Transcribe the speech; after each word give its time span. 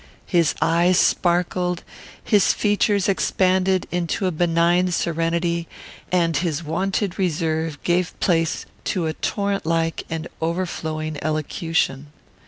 His 0.25 0.55
eyes 0.63 0.97
sparkled; 0.97 1.83
his 2.23 2.53
features 2.53 3.07
expanded 3.07 3.85
into 3.91 4.25
a 4.25 4.31
benign 4.31 4.89
serenity; 4.91 5.67
and 6.11 6.35
his 6.37 6.63
wonted 6.63 7.19
reserve 7.19 7.77
gave 7.83 8.19
place 8.19 8.65
to 8.85 9.05
a 9.05 9.13
torrent 9.13 9.63
like 9.63 10.01
and 10.09 10.27
overflowing 10.41 11.19
elocution. 11.23 12.07